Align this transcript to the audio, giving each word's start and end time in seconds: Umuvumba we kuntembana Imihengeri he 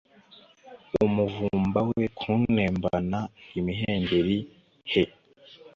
Umuvumba 1.05 1.79
we 1.89 2.03
kuntembana 2.17 3.19
Imihengeri 3.59 4.37
he 4.91 5.03